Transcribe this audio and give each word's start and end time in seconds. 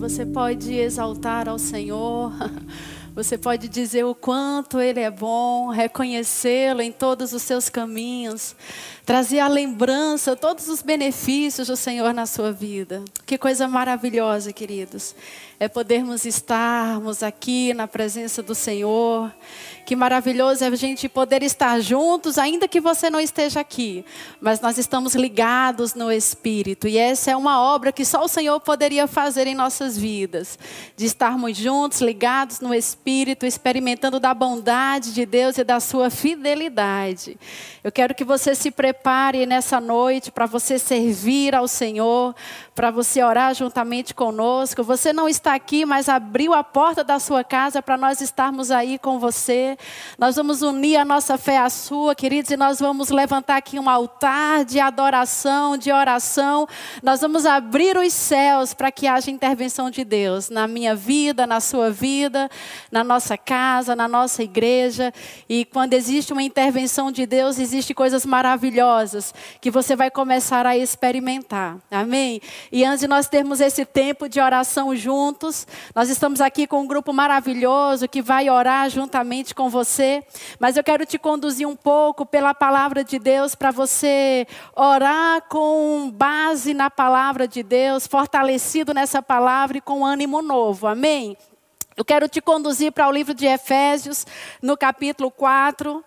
você 0.00 0.24
pode 0.24 0.74
exaltar 0.74 1.46
ao 1.46 1.58
Senhor. 1.58 2.32
Você 3.12 3.36
pode 3.36 3.68
dizer 3.68 4.04
o 4.04 4.14
quanto 4.14 4.80
Ele 4.80 5.00
é 5.00 5.10
bom, 5.10 5.68
reconhecê-lo 5.68 6.80
em 6.80 6.92
todos 6.92 7.32
os 7.32 7.42
seus 7.42 7.68
caminhos, 7.68 8.54
trazer 9.04 9.40
a 9.40 9.48
lembrança, 9.48 10.36
todos 10.36 10.68
os 10.68 10.80
benefícios 10.80 11.66
do 11.66 11.76
Senhor 11.76 12.14
na 12.14 12.24
sua 12.24 12.52
vida. 12.52 13.02
Que 13.26 13.36
coisa 13.36 13.66
maravilhosa, 13.66 14.52
queridos 14.52 15.16
é 15.60 15.68
podermos 15.68 16.24
estarmos 16.24 17.22
aqui 17.22 17.74
na 17.74 17.86
presença 17.86 18.42
do 18.42 18.54
Senhor. 18.54 19.30
Que 19.90 19.96
maravilhoso 19.96 20.62
é 20.62 20.68
a 20.68 20.76
gente 20.76 21.08
poder 21.08 21.42
estar 21.42 21.80
juntos, 21.80 22.38
ainda 22.38 22.68
que 22.68 22.80
você 22.80 23.10
não 23.10 23.18
esteja 23.18 23.58
aqui, 23.58 24.04
mas 24.40 24.60
nós 24.60 24.78
estamos 24.78 25.16
ligados 25.16 25.94
no 25.94 26.12
Espírito. 26.12 26.86
E 26.86 26.96
essa 26.96 27.32
é 27.32 27.36
uma 27.36 27.60
obra 27.60 27.90
que 27.90 28.04
só 28.04 28.24
o 28.24 28.28
Senhor 28.28 28.60
poderia 28.60 29.08
fazer 29.08 29.48
em 29.48 29.54
nossas 29.56 29.98
vidas, 29.98 30.56
de 30.96 31.06
estarmos 31.06 31.56
juntos, 31.56 32.00
ligados 32.00 32.60
no 32.60 32.72
Espírito, 32.72 33.44
experimentando 33.44 34.20
da 34.20 34.32
bondade 34.32 35.12
de 35.12 35.26
Deus 35.26 35.58
e 35.58 35.64
da 35.64 35.80
sua 35.80 36.08
fidelidade. 36.08 37.36
Eu 37.82 37.90
quero 37.90 38.14
que 38.14 38.22
você 38.22 38.54
se 38.54 38.70
prepare 38.70 39.44
nessa 39.44 39.80
noite 39.80 40.30
para 40.30 40.46
você 40.46 40.78
servir 40.78 41.52
ao 41.52 41.66
Senhor, 41.66 42.32
para 42.76 42.92
você 42.92 43.24
orar 43.24 43.54
juntamente 43.54 44.14
conosco. 44.14 44.84
Você 44.84 45.12
não 45.12 45.28
está 45.28 45.54
aqui, 45.54 45.84
mas 45.84 46.08
abriu 46.08 46.54
a 46.54 46.62
porta 46.62 47.02
da 47.02 47.18
sua 47.18 47.42
casa 47.42 47.82
para 47.82 47.96
nós 47.96 48.20
estarmos 48.20 48.70
aí 48.70 48.96
com 48.96 49.18
você. 49.18 49.76
Nós 50.18 50.36
vamos 50.36 50.62
unir 50.62 50.96
a 50.96 51.04
nossa 51.04 51.38
fé 51.38 51.58
à 51.58 51.70
sua, 51.70 52.14
queridos, 52.14 52.50
e 52.50 52.56
nós 52.56 52.80
vamos 52.80 53.10
levantar 53.10 53.56
aqui 53.56 53.78
um 53.78 53.88
altar 53.88 54.64
de 54.64 54.78
adoração, 54.78 55.76
de 55.76 55.92
oração. 55.92 56.66
Nós 57.02 57.20
vamos 57.20 57.46
abrir 57.46 57.96
os 57.96 58.12
céus 58.12 58.74
para 58.74 58.90
que 58.92 59.06
haja 59.06 59.30
intervenção 59.30 59.90
de 59.90 60.04
Deus 60.04 60.50
na 60.50 60.66
minha 60.66 60.94
vida, 60.94 61.46
na 61.46 61.60
sua 61.60 61.90
vida, 61.90 62.50
na 62.90 63.02
nossa 63.02 63.36
casa, 63.36 63.96
na 63.96 64.06
nossa 64.06 64.42
igreja. 64.42 65.12
E 65.48 65.64
quando 65.64 65.94
existe 65.94 66.32
uma 66.32 66.42
intervenção 66.42 67.10
de 67.10 67.26
Deus, 67.26 67.58
existem 67.58 67.94
coisas 67.94 68.26
maravilhosas 68.26 69.34
que 69.60 69.70
você 69.70 69.96
vai 69.96 70.10
começar 70.10 70.66
a 70.66 70.76
experimentar. 70.76 71.78
Amém? 71.90 72.40
E 72.70 72.84
antes 72.84 73.00
de 73.00 73.08
nós 73.08 73.28
termos 73.28 73.60
esse 73.60 73.84
tempo 73.84 74.28
de 74.28 74.40
oração 74.40 74.94
juntos, 74.94 75.66
nós 75.94 76.08
estamos 76.08 76.40
aqui 76.40 76.66
com 76.66 76.82
um 76.82 76.86
grupo 76.86 77.12
maravilhoso 77.12 78.08
que 78.08 78.22
vai 78.22 78.50
orar 78.50 78.88
juntamente 78.90 79.54
com 79.60 79.68
você. 79.68 80.24
Mas 80.58 80.78
eu 80.78 80.82
quero 80.82 81.04
te 81.04 81.18
conduzir 81.18 81.68
um 81.68 81.76
pouco 81.76 82.24
pela 82.24 82.54
palavra 82.54 83.04
de 83.04 83.18
Deus 83.18 83.54
para 83.54 83.70
você 83.70 84.46
orar 84.74 85.42
com 85.50 86.10
base 86.10 86.72
na 86.72 86.88
palavra 86.88 87.46
de 87.46 87.62
Deus, 87.62 88.06
fortalecido 88.06 88.94
nessa 88.94 89.20
palavra 89.20 89.76
e 89.76 89.80
com 89.82 90.06
ânimo 90.06 90.40
novo. 90.40 90.86
Amém? 90.86 91.36
Eu 91.94 92.06
quero 92.06 92.26
te 92.26 92.40
conduzir 92.40 92.90
para 92.90 93.06
o 93.06 93.12
livro 93.12 93.34
de 93.34 93.44
Efésios, 93.44 94.26
no 94.62 94.78
capítulo 94.78 95.30
4 95.30 96.02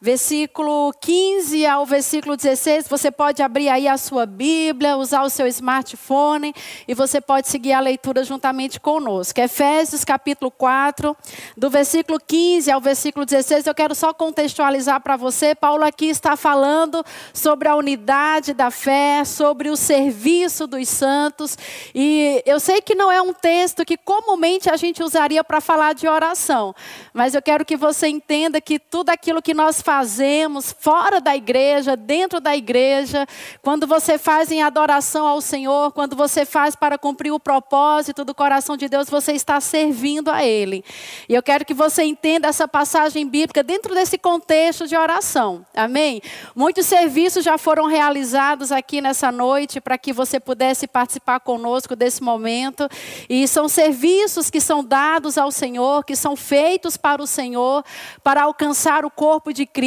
versículo 0.00 0.92
15 1.00 1.66
ao 1.66 1.84
versículo 1.84 2.36
16. 2.36 2.86
Você 2.88 3.10
pode 3.10 3.42
abrir 3.42 3.68
aí 3.68 3.88
a 3.88 3.96
sua 3.96 4.26
Bíblia, 4.26 4.96
usar 4.96 5.22
o 5.22 5.30
seu 5.30 5.46
smartphone 5.48 6.54
e 6.86 6.94
você 6.94 7.20
pode 7.20 7.48
seguir 7.48 7.72
a 7.72 7.80
leitura 7.80 8.22
juntamente 8.22 8.78
conosco. 8.78 9.40
Efésios 9.40 10.04
capítulo 10.04 10.50
4, 10.50 11.16
do 11.56 11.68
versículo 11.68 12.20
15 12.24 12.70
ao 12.70 12.80
versículo 12.80 13.26
16. 13.26 13.66
Eu 13.66 13.74
quero 13.74 13.94
só 13.94 14.12
contextualizar 14.14 15.00
para 15.00 15.16
você. 15.16 15.54
Paulo 15.54 15.84
aqui 15.84 16.06
está 16.06 16.36
falando 16.36 17.04
sobre 17.34 17.68
a 17.68 17.74
unidade 17.74 18.54
da 18.54 18.70
fé, 18.70 19.24
sobre 19.24 19.68
o 19.68 19.76
serviço 19.76 20.66
dos 20.66 20.88
santos. 20.88 21.58
E 21.92 22.40
eu 22.46 22.60
sei 22.60 22.80
que 22.80 22.94
não 22.94 23.10
é 23.10 23.20
um 23.20 23.32
texto 23.32 23.84
que 23.84 23.96
comumente 23.96 24.70
a 24.70 24.76
gente 24.76 25.02
usaria 25.02 25.42
para 25.42 25.60
falar 25.60 25.92
de 25.92 26.06
oração, 26.06 26.74
mas 27.12 27.34
eu 27.34 27.42
quero 27.42 27.64
que 27.64 27.76
você 27.76 28.06
entenda 28.06 28.60
que 28.60 28.78
tudo 28.78 29.10
aquilo 29.10 29.42
que 29.42 29.52
nós 29.52 29.82
fazemos 29.88 30.76
fora 30.78 31.18
da 31.18 31.34
igreja, 31.34 31.96
dentro 31.96 32.42
da 32.42 32.54
igreja, 32.54 33.26
quando 33.62 33.86
você 33.86 34.18
faz 34.18 34.52
em 34.52 34.62
adoração 34.62 35.26
ao 35.26 35.40
Senhor, 35.40 35.92
quando 35.92 36.14
você 36.14 36.44
faz 36.44 36.76
para 36.76 36.98
cumprir 36.98 37.32
o 37.32 37.40
propósito 37.40 38.22
do 38.22 38.34
coração 38.34 38.76
de 38.76 38.86
Deus, 38.86 39.08
você 39.08 39.32
está 39.32 39.58
servindo 39.62 40.30
a 40.30 40.44
Ele. 40.44 40.84
E 41.26 41.34
eu 41.34 41.42
quero 41.42 41.64
que 41.64 41.72
você 41.72 42.02
entenda 42.02 42.48
essa 42.48 42.68
passagem 42.68 43.26
bíblica 43.26 43.62
dentro 43.62 43.94
desse 43.94 44.18
contexto 44.18 44.86
de 44.86 44.94
oração. 44.94 45.64
Amém? 45.74 46.20
Muitos 46.54 46.84
serviços 46.84 47.42
já 47.42 47.56
foram 47.56 47.86
realizados 47.86 48.70
aqui 48.70 49.00
nessa 49.00 49.32
noite 49.32 49.80
para 49.80 49.96
que 49.96 50.12
você 50.12 50.38
pudesse 50.38 50.86
participar 50.86 51.40
conosco 51.40 51.96
desse 51.96 52.22
momento. 52.22 52.86
E 53.26 53.48
são 53.48 53.70
serviços 53.70 54.50
que 54.50 54.60
são 54.60 54.84
dados 54.84 55.38
ao 55.38 55.50
Senhor, 55.50 56.04
que 56.04 56.14
são 56.14 56.36
feitos 56.36 56.98
para 56.98 57.22
o 57.22 57.26
Senhor, 57.26 57.82
para 58.22 58.42
alcançar 58.42 59.06
o 59.06 59.10
corpo 59.10 59.50
de 59.50 59.64
Cristo, 59.64 59.77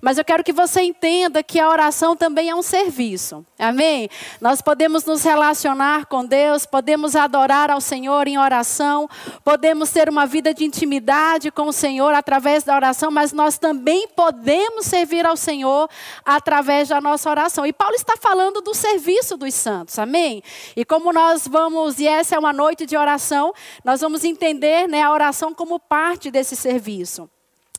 mas 0.00 0.18
eu 0.18 0.24
quero 0.24 0.42
que 0.42 0.52
você 0.52 0.82
entenda 0.82 1.42
que 1.42 1.60
a 1.60 1.68
oração 1.68 2.16
também 2.16 2.50
é 2.50 2.54
um 2.54 2.62
serviço. 2.62 3.44
Amém? 3.58 4.08
Nós 4.40 4.60
podemos 4.60 5.04
nos 5.04 5.22
relacionar 5.22 6.06
com 6.06 6.24
Deus, 6.24 6.66
podemos 6.66 7.14
adorar 7.14 7.70
ao 7.70 7.80
Senhor 7.80 8.26
em 8.26 8.38
oração, 8.38 9.08
podemos 9.44 9.90
ter 9.90 10.08
uma 10.08 10.26
vida 10.26 10.52
de 10.52 10.64
intimidade 10.64 11.50
com 11.50 11.68
o 11.68 11.72
Senhor 11.72 12.12
através 12.14 12.64
da 12.64 12.74
oração, 12.74 13.10
mas 13.10 13.32
nós 13.32 13.58
também 13.58 14.08
podemos 14.08 14.86
servir 14.86 15.24
ao 15.24 15.36
Senhor 15.36 15.88
através 16.24 16.88
da 16.88 17.00
nossa 17.00 17.30
oração. 17.30 17.64
E 17.64 17.72
Paulo 17.72 17.94
está 17.94 18.14
falando 18.16 18.60
do 18.60 18.74
serviço 18.74 19.36
dos 19.36 19.54
santos. 19.54 19.98
Amém? 19.98 20.42
E 20.76 20.84
como 20.84 21.12
nós 21.12 21.46
vamos, 21.46 21.98
e 21.98 22.06
essa 22.06 22.34
é 22.34 22.38
uma 22.38 22.52
noite 22.52 22.86
de 22.86 22.96
oração, 22.96 23.52
nós 23.84 24.00
vamos 24.00 24.24
entender 24.24 24.88
né, 24.88 25.02
a 25.02 25.12
oração 25.12 25.54
como 25.54 25.78
parte 25.78 26.30
desse 26.30 26.56
serviço. 26.56 27.28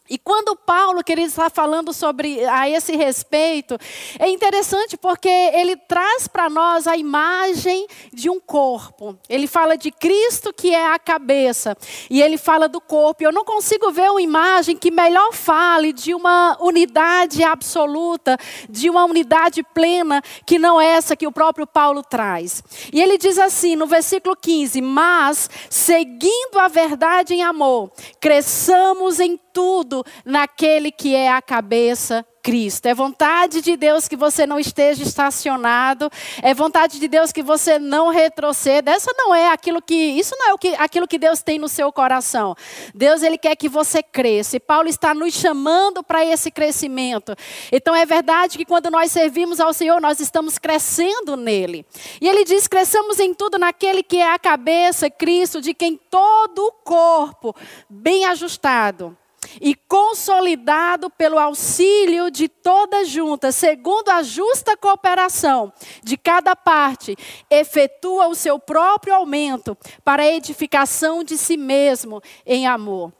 E 0.09 0.17
quando 0.17 0.53
Paulo, 0.53 1.01
querido, 1.01 1.29
está 1.29 1.49
falando 1.49 1.93
sobre 1.93 2.43
a 2.43 2.69
esse 2.69 2.93
respeito, 2.93 3.77
é 4.19 4.27
interessante 4.27 4.97
porque 4.97 5.29
ele 5.29 5.77
traz 5.77 6.27
para 6.27 6.49
nós 6.49 6.87
a 6.87 6.97
imagem 6.97 7.87
de 8.11 8.29
um 8.29 8.37
corpo. 8.37 9.17
Ele 9.29 9.47
fala 9.47 9.77
de 9.77 9.91
Cristo 9.91 10.51
que 10.51 10.75
é 10.75 10.87
a 10.87 10.99
cabeça 10.99 11.77
e 12.09 12.21
ele 12.21 12.37
fala 12.37 12.67
do 12.67 12.81
corpo. 12.81 13.23
Eu 13.23 13.31
não 13.31 13.45
consigo 13.45 13.93
ver 13.93 14.11
uma 14.11 14.21
imagem 14.21 14.75
que 14.75 14.91
melhor 14.91 15.31
fale 15.31 15.93
de 15.93 16.13
uma 16.13 16.57
unidade 16.59 17.41
absoluta, 17.41 18.37
de 18.69 18.89
uma 18.89 19.05
unidade 19.05 19.63
plena 19.63 20.21
que 20.45 20.59
não 20.59 20.81
é 20.81 20.87
essa 20.87 21.15
que 21.15 21.27
o 21.27 21.31
próprio 21.31 21.65
Paulo 21.65 22.03
traz. 22.03 22.61
E 22.91 23.01
ele 23.01 23.17
diz 23.17 23.39
assim 23.39 23.77
no 23.77 23.87
versículo 23.87 24.35
15: 24.35 24.81
"Mas 24.81 25.49
seguindo 25.69 26.59
a 26.59 26.67
verdade 26.67 27.33
em 27.33 27.41
amor, 27.41 27.89
cresçamos 28.19 29.21
em 29.21 29.39
tudo 29.53 30.03
naquele 30.25 30.91
que 30.91 31.15
é 31.15 31.31
a 31.31 31.41
cabeça, 31.41 32.25
Cristo. 32.43 32.87
É 32.87 32.93
vontade 32.93 33.61
de 33.61 33.77
Deus 33.77 34.05
que 34.05 34.17
você 34.17 34.45
não 34.45 34.59
esteja 34.59 35.01
estacionado. 35.01 36.11
É 36.41 36.53
vontade 36.53 36.99
de 36.99 37.07
Deus 37.07 37.31
que 37.31 37.41
você 37.41 37.79
não 37.79 38.09
retroceda. 38.09 38.91
Essa 38.91 39.13
não 39.17 39.33
é 39.33 39.49
aquilo 39.49 39.81
que 39.81 39.95
isso 39.95 40.35
não 40.37 40.49
é 40.49 40.53
o 40.53 40.57
que, 40.57 40.75
aquilo 40.75 41.07
que 41.07 41.17
Deus 41.17 41.41
tem 41.41 41.57
no 41.57 41.69
seu 41.69 41.91
coração. 41.93 42.53
Deus 42.93 43.23
ele 43.23 43.37
quer 43.37 43.55
que 43.55 43.69
você 43.69 44.03
cresça. 44.03 44.57
E 44.57 44.59
Paulo 44.59 44.89
está 44.89 45.13
nos 45.13 45.33
chamando 45.33 46.03
para 46.03 46.25
esse 46.25 46.51
crescimento. 46.51 47.33
Então 47.71 47.95
é 47.95 48.05
verdade 48.05 48.57
que 48.57 48.65
quando 48.65 48.91
nós 48.91 49.11
servimos 49.11 49.61
ao 49.61 49.71
Senhor, 49.71 50.01
nós 50.01 50.19
estamos 50.19 50.57
crescendo 50.57 51.37
nele. 51.37 51.85
E 52.19 52.27
ele 52.27 52.43
diz: 52.43 52.67
"Cresçamos 52.67 53.19
em 53.19 53.33
tudo 53.33 53.57
naquele 53.57 54.03
que 54.03 54.17
é 54.17 54.33
a 54.33 54.39
cabeça, 54.39 55.09
Cristo, 55.09 55.61
de 55.61 55.73
quem 55.73 55.97
todo 56.09 56.59
o 56.59 56.71
corpo 56.71 57.55
bem 57.89 58.25
ajustado 58.25 59.17
e 59.61 59.75
consolidado 59.75 61.09
pelo 61.09 61.39
auxílio 61.39 62.29
de 62.29 62.47
toda 62.47 63.05
junta, 63.05 63.51
segundo 63.51 64.09
a 64.09 64.23
justa 64.23 64.75
cooperação 64.77 65.71
de 66.03 66.17
cada 66.17 66.55
parte, 66.55 67.15
efetua 67.49 68.27
o 68.27 68.35
seu 68.35 68.59
próprio 68.59 69.13
aumento 69.13 69.77
para 70.03 70.23
a 70.23 70.31
edificação 70.31 71.23
de 71.23 71.38
si 71.38 71.57
mesmo 71.57 72.21
em 72.45 72.67
amor. 72.67 73.11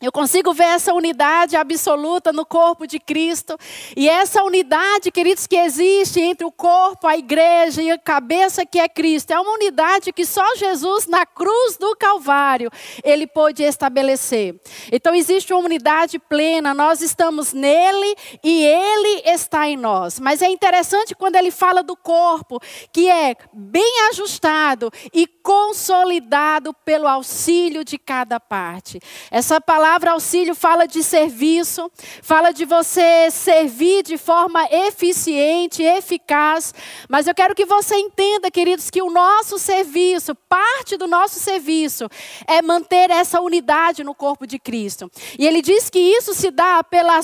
Eu 0.00 0.12
consigo 0.12 0.54
ver 0.54 0.62
essa 0.62 0.94
unidade 0.94 1.56
absoluta 1.56 2.32
no 2.32 2.46
corpo 2.46 2.86
de 2.86 3.00
Cristo. 3.00 3.58
E 3.96 4.08
essa 4.08 4.44
unidade, 4.44 5.10
queridos, 5.10 5.44
que 5.44 5.56
existe 5.56 6.20
entre 6.20 6.46
o 6.46 6.52
corpo, 6.52 7.08
a 7.08 7.16
igreja 7.16 7.82
e 7.82 7.90
a 7.90 7.98
cabeça 7.98 8.64
que 8.64 8.78
é 8.78 8.88
Cristo, 8.88 9.32
é 9.32 9.40
uma 9.40 9.54
unidade 9.54 10.12
que 10.12 10.24
só 10.24 10.54
Jesus, 10.54 11.08
na 11.08 11.26
cruz 11.26 11.76
do 11.76 11.96
Calvário, 11.96 12.70
ele 13.02 13.26
pôde 13.26 13.64
estabelecer. 13.64 14.54
Então 14.92 15.12
existe 15.16 15.52
uma 15.52 15.64
unidade 15.64 16.20
plena, 16.20 16.72
nós 16.72 17.00
estamos 17.00 17.52
nele 17.52 18.14
e 18.44 18.64
ele 18.64 19.22
está 19.24 19.68
em 19.68 19.76
nós. 19.76 20.20
Mas 20.20 20.42
é 20.42 20.48
interessante 20.48 21.12
quando 21.12 21.34
ele 21.34 21.50
fala 21.50 21.82
do 21.82 21.96
corpo, 21.96 22.60
que 22.92 23.10
é 23.10 23.34
bem 23.52 24.08
ajustado 24.10 24.92
e 25.12 25.26
consolidado 25.26 26.72
pelo 26.84 27.08
auxílio 27.08 27.82
de 27.82 27.98
cada 27.98 28.38
parte. 28.38 29.00
Essa 29.28 29.60
palavra 29.60 29.87
palavra 29.88 30.10
auxílio 30.10 30.54
fala 30.54 30.86
de 30.86 31.02
serviço, 31.02 31.90
fala 32.22 32.52
de 32.52 32.66
você 32.66 33.30
servir 33.30 34.02
de 34.02 34.18
forma 34.18 34.62
eficiente, 34.70 35.82
eficaz. 35.82 36.74
Mas 37.08 37.26
eu 37.26 37.34
quero 37.34 37.54
que 37.54 37.64
você 37.64 37.96
entenda, 37.96 38.50
queridos, 38.50 38.90
que 38.90 39.00
o 39.00 39.08
nosso 39.08 39.58
serviço, 39.58 40.34
parte 40.34 40.98
do 40.98 41.06
nosso 41.06 41.40
serviço, 41.40 42.06
é 42.46 42.60
manter 42.60 43.10
essa 43.10 43.40
unidade 43.40 44.04
no 44.04 44.14
corpo 44.14 44.46
de 44.46 44.58
Cristo. 44.58 45.10
E 45.38 45.46
ele 45.46 45.62
diz 45.62 45.88
que 45.88 45.98
isso 45.98 46.34
se 46.34 46.50
dá 46.50 46.84
pela, 46.84 47.20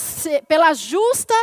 pela 0.48 0.72
justa 0.72 1.34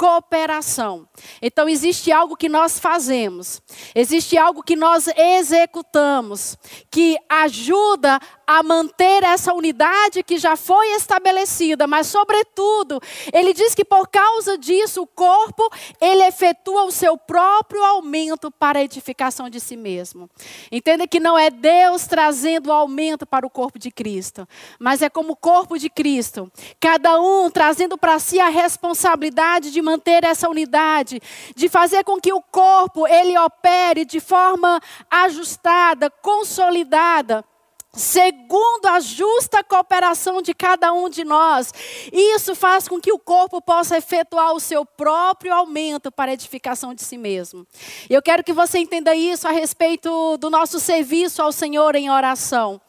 cooperação. 0.00 1.06
Então, 1.42 1.68
existe 1.68 2.10
algo 2.10 2.34
que 2.34 2.48
nós 2.48 2.78
fazemos, 2.78 3.60
existe 3.94 4.38
algo 4.38 4.62
que 4.62 4.74
nós 4.74 5.06
executamos, 5.08 6.56
que 6.90 7.18
ajuda 7.28 8.18
a 8.50 8.64
manter 8.64 9.22
essa 9.22 9.54
unidade 9.54 10.24
que 10.24 10.36
já 10.36 10.56
foi 10.56 10.96
estabelecida, 10.96 11.86
mas 11.86 12.08
sobretudo, 12.08 13.00
ele 13.32 13.54
diz 13.54 13.76
que 13.76 13.84
por 13.84 14.08
causa 14.08 14.58
disso 14.58 15.02
o 15.02 15.06
corpo, 15.06 15.70
ele 16.00 16.24
efetua 16.24 16.82
o 16.82 16.90
seu 16.90 17.16
próprio 17.16 17.80
aumento 17.84 18.50
para 18.50 18.80
a 18.80 18.82
edificação 18.82 19.48
de 19.48 19.60
si 19.60 19.76
mesmo. 19.76 20.28
Entenda 20.72 21.06
que 21.06 21.20
não 21.20 21.38
é 21.38 21.48
Deus 21.48 22.08
trazendo 22.08 22.72
aumento 22.72 23.24
para 23.24 23.46
o 23.46 23.50
corpo 23.50 23.78
de 23.78 23.88
Cristo, 23.88 24.48
mas 24.80 25.00
é 25.00 25.08
como 25.08 25.34
o 25.34 25.36
corpo 25.36 25.78
de 25.78 25.88
Cristo, 25.88 26.50
cada 26.80 27.20
um 27.20 27.48
trazendo 27.52 27.96
para 27.96 28.18
si 28.18 28.40
a 28.40 28.48
responsabilidade 28.48 29.70
de 29.70 29.80
manter 29.80 30.24
essa 30.24 30.48
unidade, 30.48 31.22
de 31.54 31.68
fazer 31.68 32.02
com 32.02 32.20
que 32.20 32.32
o 32.32 32.42
corpo 32.42 33.06
ele 33.06 33.38
opere 33.38 34.04
de 34.04 34.18
forma 34.18 34.80
ajustada, 35.08 36.10
consolidada 36.10 37.44
segundo 37.92 38.86
a 38.86 39.00
justa 39.00 39.64
cooperação 39.64 40.40
de 40.40 40.54
cada 40.54 40.92
um 40.92 41.08
de 41.08 41.24
nós. 41.24 41.72
Isso 42.12 42.54
faz 42.54 42.86
com 42.86 43.00
que 43.00 43.12
o 43.12 43.18
corpo 43.18 43.60
possa 43.60 43.96
efetuar 43.96 44.52
o 44.52 44.60
seu 44.60 44.84
próprio 44.84 45.52
aumento 45.52 46.10
para 46.12 46.30
a 46.30 46.34
edificação 46.34 46.94
de 46.94 47.02
si 47.02 47.18
mesmo. 47.18 47.66
Eu 48.08 48.22
quero 48.22 48.44
que 48.44 48.52
você 48.52 48.78
entenda 48.78 49.14
isso 49.14 49.48
a 49.48 49.50
respeito 49.50 50.36
do 50.38 50.50
nosso 50.50 50.78
serviço 50.78 51.42
ao 51.42 51.52
Senhor 51.52 51.94
em 51.96 52.10
oração. 52.10 52.80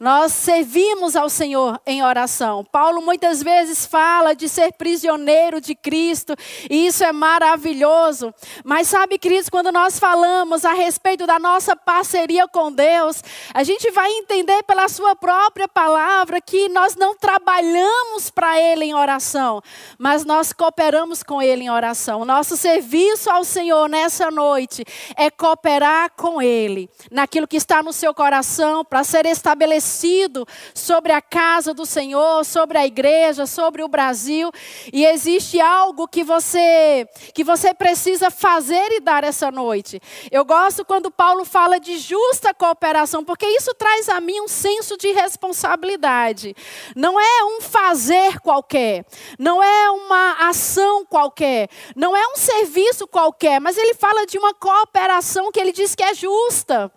Nós 0.00 0.32
servimos 0.32 1.14
ao 1.14 1.28
Senhor 1.28 1.80
em 1.86 2.02
oração. 2.02 2.64
Paulo 2.64 3.00
muitas 3.00 3.42
vezes 3.42 3.86
fala 3.86 4.34
de 4.34 4.48
ser 4.48 4.72
prisioneiro 4.72 5.60
de 5.60 5.74
Cristo, 5.74 6.34
e 6.68 6.86
isso 6.86 7.04
é 7.04 7.12
maravilhoso. 7.12 8.34
Mas 8.64 8.88
sabe, 8.88 9.18
queridos, 9.18 9.48
quando 9.48 9.70
nós 9.70 9.98
falamos 9.98 10.64
a 10.64 10.72
respeito 10.72 11.26
da 11.26 11.38
nossa 11.38 11.76
parceria 11.76 12.48
com 12.48 12.72
Deus, 12.72 13.22
a 13.52 13.62
gente 13.62 13.90
vai 13.92 14.10
entender 14.10 14.62
pela 14.64 14.88
Sua 14.88 15.14
própria 15.14 15.68
palavra 15.68 16.40
que 16.40 16.68
nós 16.68 16.96
não 16.96 17.16
trabalhamos 17.16 18.30
para 18.30 18.58
Ele 18.58 18.86
em 18.86 18.94
oração, 18.94 19.62
mas 19.96 20.24
nós 20.24 20.52
cooperamos 20.52 21.22
com 21.22 21.40
Ele 21.40 21.64
em 21.64 21.70
oração. 21.70 22.24
Nosso 22.24 22.56
serviço 22.56 23.30
ao 23.30 23.44
Senhor 23.44 23.88
nessa 23.88 24.30
noite 24.30 24.84
é 25.16 25.30
cooperar 25.30 26.10
com 26.16 26.42
Ele 26.42 26.90
naquilo 27.10 27.46
que 27.46 27.56
está 27.56 27.82
no 27.82 27.92
seu 27.92 28.12
coração 28.12 28.84
para 28.84 29.04
ser 29.04 29.24
estabelecido 29.26 29.83
estabelecido 29.84 30.46
sobre 30.74 31.12
a 31.12 31.20
casa 31.20 31.74
do 31.74 31.84
Senhor, 31.84 32.44
sobre 32.44 32.78
a 32.78 32.86
igreja, 32.86 33.46
sobre 33.46 33.82
o 33.82 33.88
Brasil, 33.88 34.50
e 34.92 35.04
existe 35.04 35.60
algo 35.60 36.08
que 36.08 36.24
você 36.24 37.06
que 37.34 37.44
você 37.44 37.74
precisa 37.74 38.30
fazer 38.30 38.92
e 38.92 39.00
dar 39.00 39.22
essa 39.22 39.50
noite. 39.50 40.00
Eu 40.30 40.44
gosto 40.44 40.84
quando 40.84 41.10
Paulo 41.10 41.44
fala 41.44 41.78
de 41.78 41.98
justa 41.98 42.54
cooperação, 42.54 43.24
porque 43.24 43.46
isso 43.46 43.74
traz 43.74 44.08
a 44.08 44.20
mim 44.20 44.40
um 44.40 44.48
senso 44.48 44.96
de 44.96 45.12
responsabilidade. 45.12 46.56
Não 46.96 47.20
é 47.20 47.44
um 47.44 47.60
fazer 47.60 48.40
qualquer, 48.40 49.04
não 49.38 49.62
é 49.62 49.90
uma 49.90 50.48
ação 50.48 51.04
qualquer, 51.04 51.68
não 51.94 52.16
é 52.16 52.26
um 52.28 52.36
serviço 52.36 53.06
qualquer, 53.06 53.60
mas 53.60 53.76
ele 53.76 53.94
fala 53.94 54.26
de 54.26 54.38
uma 54.38 54.54
cooperação 54.54 55.52
que 55.52 55.60
ele 55.60 55.72
diz 55.72 55.94
que 55.94 56.02
é 56.02 56.14
justa. 56.14 56.90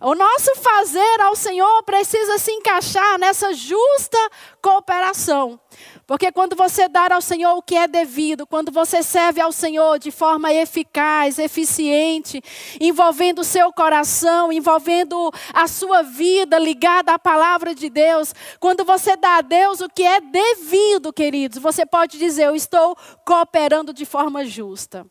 O 0.00 0.14
nosso 0.14 0.54
fazer 0.56 1.20
ao 1.20 1.36
Senhor 1.36 1.82
precisa 1.84 2.31
precisa 2.32 2.38
se 2.38 2.52
encaixar 2.52 3.18
nessa 3.18 3.52
justa 3.52 4.18
cooperação. 4.60 5.58
Porque 6.06 6.30
quando 6.30 6.54
você 6.54 6.88
dar 6.88 7.12
ao 7.12 7.20
Senhor 7.20 7.54
o 7.56 7.62
que 7.62 7.74
é 7.74 7.86
devido, 7.86 8.46
quando 8.46 8.70
você 8.70 9.02
serve 9.02 9.40
ao 9.40 9.52
Senhor 9.52 9.98
de 9.98 10.10
forma 10.10 10.52
eficaz, 10.52 11.38
eficiente, 11.38 12.42
envolvendo 12.80 13.40
o 13.40 13.44
seu 13.44 13.72
coração, 13.72 14.52
envolvendo 14.52 15.30
a 15.52 15.66
sua 15.66 16.02
vida 16.02 16.58
ligada 16.58 17.12
à 17.12 17.18
palavra 17.18 17.74
de 17.74 17.88
Deus, 17.88 18.34
quando 18.60 18.84
você 18.84 19.16
dá 19.16 19.38
a 19.38 19.42
Deus 19.42 19.80
o 19.80 19.88
que 19.88 20.02
é 20.02 20.20
devido, 20.20 21.12
queridos, 21.12 21.58
você 21.58 21.86
pode 21.86 22.18
dizer: 22.18 22.44
Eu 22.44 22.56
estou 22.56 22.96
cooperando 23.24 23.92
de 23.92 24.04
forma 24.04 24.44
justa. 24.44 25.06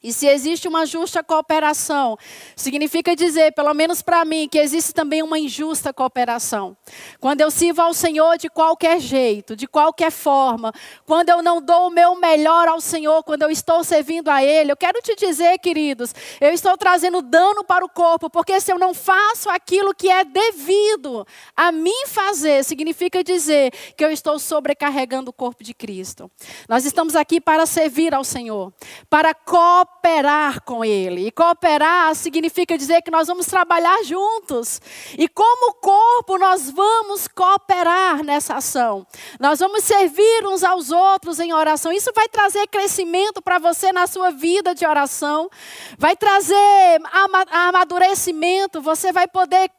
E 0.00 0.12
se 0.12 0.28
existe 0.28 0.68
uma 0.68 0.86
justa 0.86 1.24
cooperação, 1.24 2.16
significa 2.54 3.16
dizer, 3.16 3.52
pelo 3.52 3.74
menos 3.74 4.00
para 4.00 4.24
mim, 4.24 4.48
que 4.48 4.56
existe 4.56 4.94
também 4.94 5.24
uma 5.24 5.36
injusta 5.40 5.92
cooperação. 5.92 6.76
Quando 7.18 7.40
eu 7.40 7.50
sirvo 7.50 7.82
ao 7.82 7.92
Senhor 7.92 8.38
de 8.38 8.48
qualquer 8.48 9.00
jeito, 9.00 9.56
de 9.56 9.66
qualquer 9.66 10.12
forma, 10.12 10.72
quando 11.04 11.30
eu 11.30 11.42
não 11.42 11.60
dou 11.60 11.88
o 11.88 11.90
meu 11.90 12.14
melhor 12.14 12.68
ao 12.68 12.80
Senhor, 12.80 13.24
quando 13.24 13.42
eu 13.42 13.50
estou 13.50 13.82
servindo 13.82 14.28
a 14.28 14.40
Ele, 14.40 14.70
eu 14.70 14.76
quero 14.76 15.02
te 15.02 15.16
dizer, 15.16 15.58
queridos, 15.58 16.14
eu 16.40 16.52
estou 16.52 16.78
trazendo 16.78 17.20
dano 17.20 17.64
para 17.64 17.84
o 17.84 17.88
corpo, 17.88 18.30
porque 18.30 18.60
se 18.60 18.72
eu 18.72 18.78
não 18.78 18.94
faço 18.94 19.50
aquilo 19.50 19.92
que 19.92 20.08
é 20.08 20.24
devido 20.24 21.26
a 21.56 21.72
mim 21.72 22.06
fazer, 22.06 22.64
significa 22.64 23.24
dizer 23.24 23.72
que 23.96 24.04
eu 24.04 24.12
estou 24.12 24.38
sobrecarregando 24.38 25.30
o 25.30 25.32
corpo 25.32 25.64
de 25.64 25.74
Cristo. 25.74 26.30
Nós 26.68 26.84
estamos 26.84 27.16
aqui 27.16 27.40
para 27.40 27.66
servir 27.66 28.14
ao 28.14 28.22
Senhor, 28.22 28.72
para 29.10 29.34
cooperar 29.34 29.87
cooperar 29.98 30.62
com 30.62 30.84
Ele. 30.84 31.26
E 31.26 31.30
cooperar 31.30 32.14
significa 32.14 32.78
dizer 32.78 33.02
que 33.02 33.10
nós 33.10 33.26
vamos 33.26 33.46
trabalhar 33.46 34.02
juntos. 34.04 34.80
E 35.16 35.28
como 35.28 35.74
corpo, 35.74 36.38
nós 36.38 36.70
vamos 36.70 37.28
cooperar 37.28 38.24
nessa 38.24 38.54
ação. 38.54 39.06
Nós 39.38 39.58
vamos 39.58 39.84
servir 39.84 40.46
uns 40.46 40.62
aos 40.62 40.90
outros 40.90 41.38
em 41.40 41.52
oração. 41.52 41.92
Isso 41.92 42.10
vai 42.14 42.28
trazer 42.28 42.66
crescimento 42.68 43.42
para 43.42 43.58
você 43.58 43.92
na 43.92 44.06
sua 44.06 44.30
vida 44.30 44.74
de 44.74 44.86
oração. 44.86 45.50
Vai 45.98 46.16
trazer 46.16 47.00
amadurecimento. 47.50 48.80
Você 48.80 49.12
vai 49.12 49.26
poder 49.28 49.70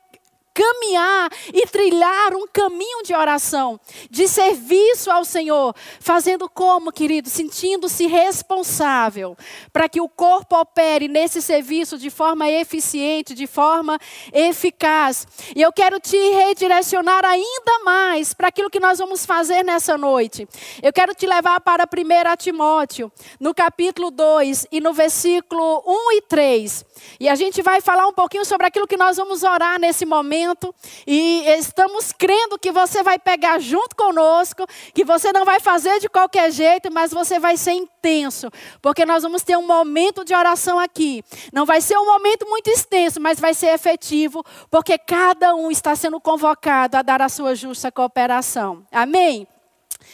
caminhar 0.53 1.29
e 1.53 1.65
trilhar 1.67 2.33
um 2.33 2.45
caminho 2.47 3.03
de 3.03 3.13
oração, 3.13 3.79
de 4.09 4.27
serviço 4.27 5.09
ao 5.09 5.23
Senhor, 5.23 5.75
fazendo 5.99 6.49
como, 6.49 6.91
querido, 6.91 7.29
sentindo-se 7.29 8.07
responsável 8.07 9.37
para 9.71 9.87
que 9.87 10.01
o 10.01 10.09
corpo 10.09 10.59
opere 10.59 11.07
nesse 11.07 11.41
serviço 11.41 11.97
de 11.97 12.09
forma 12.09 12.49
eficiente, 12.49 13.33
de 13.33 13.47
forma 13.47 13.97
eficaz. 14.33 15.27
E 15.55 15.61
eu 15.61 15.71
quero 15.71 15.99
te 15.99 16.17
redirecionar 16.17 17.23
ainda 17.23 17.79
mais 17.83 18.33
para 18.33 18.47
aquilo 18.47 18.69
que 18.69 18.79
nós 18.79 18.99
vamos 18.99 19.25
fazer 19.25 19.63
nessa 19.63 19.97
noite. 19.97 20.47
Eu 20.81 20.91
quero 20.91 21.13
te 21.13 21.25
levar 21.25 21.61
para 21.61 21.83
1 21.85 22.35
Timóteo, 22.37 23.11
no 23.39 23.53
capítulo 23.53 24.11
2 24.11 24.67
e 24.71 24.81
no 24.81 24.93
versículo 24.93 25.83
1 25.85 26.11
e 26.17 26.21
3. 26.21 26.85
E 27.19 27.29
a 27.29 27.35
gente 27.35 27.61
vai 27.61 27.81
falar 27.81 28.07
um 28.07 28.13
pouquinho 28.13 28.45
sobre 28.45 28.67
aquilo 28.67 28.87
que 28.87 28.97
nós 28.97 29.17
vamos 29.17 29.43
orar 29.43 29.79
nesse 29.79 30.05
momento 30.05 30.48
momento 30.49 30.73
e 31.05 31.43
estamos 31.47 32.11
crendo 32.11 32.57
que 32.57 32.71
você 32.71 33.03
vai 33.03 33.19
pegar 33.19 33.59
junto 33.59 33.95
conosco, 33.95 34.65
que 34.93 35.03
você 35.03 35.31
não 35.31 35.45
vai 35.45 35.59
fazer 35.59 35.99
de 35.99 36.09
qualquer 36.09 36.51
jeito, 36.51 36.91
mas 36.91 37.11
você 37.11 37.39
vai 37.39 37.57
ser 37.57 37.71
intenso, 37.71 38.49
porque 38.81 39.05
nós 39.05 39.23
vamos 39.23 39.43
ter 39.43 39.57
um 39.57 39.65
momento 39.65 40.23
de 40.23 40.33
oração 40.33 40.79
aqui. 40.79 41.23
Não 41.53 41.65
vai 41.65 41.81
ser 41.81 41.97
um 41.97 42.05
momento 42.05 42.47
muito 42.47 42.69
extenso, 42.69 43.19
mas 43.19 43.39
vai 43.39 43.53
ser 43.53 43.67
efetivo, 43.67 44.43
porque 44.69 44.97
cada 44.97 45.55
um 45.55 45.71
está 45.71 45.95
sendo 45.95 46.19
convocado 46.19 46.97
a 46.97 47.01
dar 47.01 47.21
a 47.21 47.29
sua 47.29 47.55
justa 47.55 47.91
cooperação. 47.91 48.85
Amém? 48.91 49.47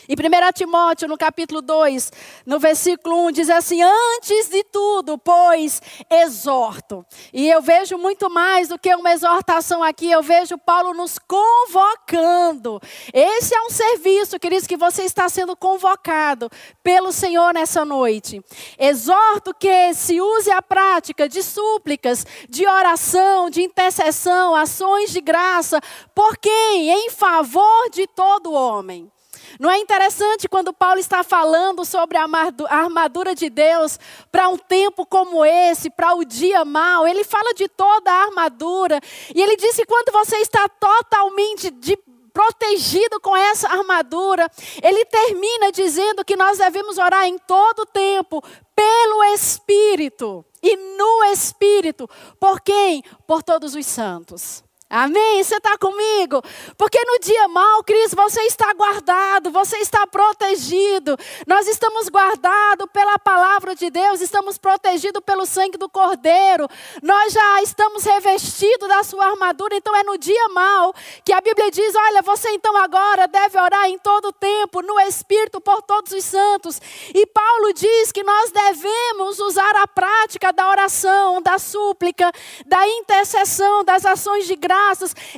Em 0.08 0.13
1 0.13 0.54
Timóteo, 0.54 1.08
no 1.08 1.18
capítulo 1.18 1.62
2, 1.62 2.12
no 2.46 2.60
versículo 2.60 3.27
1, 3.27 3.32
diz 3.32 3.50
assim: 3.50 3.82
Antes 3.82 4.50
de 4.50 4.63
tudo, 4.65 4.85
pois, 5.24 5.82
exorto. 6.10 7.06
E 7.34 7.50
eu 7.50 7.62
vejo 7.62 7.98
muito 7.98 8.30
mais 8.30 8.68
do 8.68 8.78
que 8.78 8.94
uma 8.94 9.12
exortação 9.12 9.84
aqui, 9.84 10.10
eu 10.12 10.22
vejo 10.22 10.58
Paulo 10.58 10.94
nos 10.94 11.18
convocando. 11.20 12.80
Esse 13.14 13.56
é 13.56 13.62
um 13.62 13.70
serviço, 13.70 14.40
queridos, 14.40 14.68
que 14.68 14.78
você 14.78 15.04
está 15.04 15.28
sendo 15.30 15.56
convocado 15.56 16.50
pelo 16.84 17.12
Senhor 17.12 17.54
nessa 17.54 17.84
noite. 17.84 18.42
Exorto 18.78 19.54
que 19.54 19.94
se 19.94 20.22
use 20.22 20.52
a 20.52 20.62
prática 20.62 21.28
de 21.28 21.42
súplicas, 21.42 22.25
de 22.50 22.68
oração, 22.68 23.50
de 23.50 23.62
intercessão, 23.62 24.56
ações 24.56 25.12
de 25.12 25.22
graça, 25.22 25.80
por 26.14 26.38
quem? 26.38 26.90
Em 26.90 27.10
favor 27.10 27.90
de 27.92 28.08
todo 28.08 28.54
homem 28.54 29.12
não 29.59 29.69
é 29.69 29.77
interessante 29.79 30.47
quando 30.47 30.74
Paulo 30.74 31.00
está 31.00 31.24
falando 31.24 31.85
sobre 31.85 32.17
a 32.17 32.25
armadura 32.69 33.33
de 33.33 33.50
Deus 33.50 34.00
para 34.31 34.50
um 34.50 34.57
tempo 34.57 35.05
como 35.05 35.45
esse, 35.45 35.89
para 35.89 36.13
o 36.15 36.25
dia 36.25 36.65
mau? 36.65 37.07
Ele 37.07 37.24
fala 37.24 37.53
de 37.53 37.67
toda 37.67 38.12
a 38.12 38.24
armadura. 38.25 39.00
E 39.33 39.41
ele 39.41 39.55
diz 39.55 39.75
que 39.75 39.85
quando 39.85 40.12
você 40.12 40.38
está 40.38 40.67
totalmente 40.67 41.71
de 41.71 41.97
protegido 42.35 43.17
com 43.21 43.33
essa 43.33 43.69
armadura, 43.69 44.51
ele 44.83 45.05
termina 45.05 45.71
dizendo 45.71 46.25
que 46.25 46.35
nós 46.35 46.57
devemos 46.57 46.97
orar 46.97 47.25
em 47.25 47.38
todo 47.38 47.85
tempo 47.85 48.43
pelo 48.75 49.24
Espírito 49.33 50.43
e 50.62 50.75
no 50.75 51.24
Espírito. 51.31 52.09
Por 52.38 52.59
quem? 52.59 53.01
Por 53.25 53.41
todos 53.41 53.74
os 53.74 53.85
santos. 53.85 54.64
Amém? 54.88 55.44
Você 55.44 55.56
está 55.56 55.75
comigo? 55.80 56.44
Porque 56.77 57.00
no 57.06 57.20
dia 57.20 57.48
mal, 57.48 57.84
Cris, 57.84 58.13
você 58.13 58.39
está 58.44 58.72
guardado, 58.74 59.50
você 59.50 59.77
está 59.77 60.06
protegido. 60.06 61.18
Nós 61.48 61.68
estamos 61.68 62.08
guardados 62.08 62.86
pela 62.94 63.18
palavra 63.18 63.74
de 63.74 63.89
Deus, 63.89 64.22
estamos 64.22 64.60
protegidos 64.60 65.24
pelo 65.25 65.44
sangue 65.48 65.75
do 65.75 65.89
Cordeiro. 65.89 66.68
Nós 67.01 67.34
já 67.34 67.63
estamos 67.63 68.04
revestidos 68.04 68.88
da 68.88 69.01
sua 69.04 69.25
armadura. 69.25 69.75
Então 69.75 69.96
é 69.96 70.04
no 70.04 70.20
dia 70.20 70.50
mal 70.50 70.94
que 71.24 71.34
a 71.34 71.42
Bíblia 71.42 71.72
diz: 71.72 71.96
olha, 71.96 72.22
você 72.22 72.51
então 72.51 72.77
agora 72.77 73.27
deve 73.27 73.60
orar 73.60 73.89
em 73.89 73.98
todo 73.98 74.32
tempo, 74.32 74.84
no 74.84 75.00
Espírito, 75.00 75.60
por 75.60 75.82
todos 75.82 76.12
os 76.12 76.24
santos. 76.24 76.80
E 77.13 77.25
Paulo 77.25 77.74
diz 77.74 78.12
que 78.12 78.24
nós 78.24 78.51
devemos 78.51 79.39
usar 79.39 79.75
a 79.77 79.88
prática 79.88 80.54
da 80.54 80.70
oração, 80.70 81.42
da 81.42 81.58
súplica, 81.58 82.32
da 82.68 82.88
intercessão, 82.88 83.84
das 83.84 84.06
ações 84.06 84.46
de 84.46 84.56
graça 84.56 84.75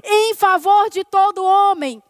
em 0.03 0.35
favor 0.35 0.89
de 0.89 1.03
todo 1.03 1.43
homem 1.43 2.01